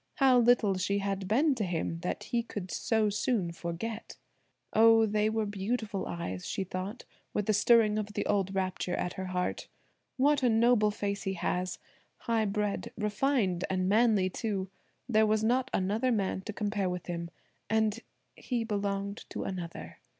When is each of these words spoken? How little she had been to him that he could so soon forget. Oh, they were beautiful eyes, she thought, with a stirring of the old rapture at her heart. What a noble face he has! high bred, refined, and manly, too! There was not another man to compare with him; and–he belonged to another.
How 0.15 0.39
little 0.39 0.79
she 0.79 0.97
had 0.97 1.27
been 1.27 1.53
to 1.53 1.63
him 1.63 1.99
that 1.99 2.23
he 2.23 2.41
could 2.41 2.71
so 2.71 3.11
soon 3.11 3.51
forget. 3.51 4.17
Oh, 4.73 5.05
they 5.05 5.29
were 5.29 5.45
beautiful 5.45 6.07
eyes, 6.07 6.47
she 6.47 6.63
thought, 6.63 7.05
with 7.35 7.47
a 7.51 7.53
stirring 7.53 7.99
of 7.99 8.13
the 8.13 8.25
old 8.25 8.55
rapture 8.55 8.95
at 8.95 9.13
her 9.13 9.27
heart. 9.27 9.67
What 10.17 10.41
a 10.41 10.49
noble 10.49 10.89
face 10.89 11.21
he 11.21 11.33
has! 11.33 11.77
high 12.21 12.45
bred, 12.45 12.91
refined, 12.97 13.63
and 13.69 13.87
manly, 13.87 14.27
too! 14.27 14.71
There 15.07 15.27
was 15.27 15.43
not 15.43 15.69
another 15.71 16.11
man 16.11 16.41
to 16.47 16.51
compare 16.53 16.89
with 16.89 17.05
him; 17.05 17.29
and–he 17.69 18.63
belonged 18.63 19.25
to 19.29 19.43
another. 19.43 19.99